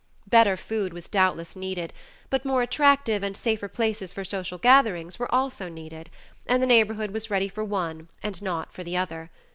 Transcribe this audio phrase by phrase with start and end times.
[0.25, 1.93] Better food was doubtless needed,
[2.31, 6.09] but more attractive and safer places for social gatherings were also needed,
[6.47, 9.29] and the neighborhood was ready for one and not for the other.